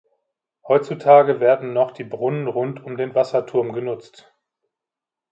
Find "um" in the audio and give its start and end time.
2.83-2.97